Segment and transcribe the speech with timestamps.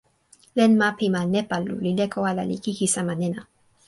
[0.57, 3.41] len ma pi ma Nepalu li leko ala li kiki sama nena.